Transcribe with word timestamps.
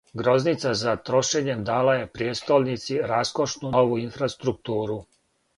Грозница 0.19 0.71
за 0.79 0.93
трошењем 1.09 1.61
дала 1.67 1.95
је 1.99 2.09
пријестолници 2.15 2.97
раскошну 3.13 3.73
нову 3.79 4.03
инфраструктуру. 4.09 4.99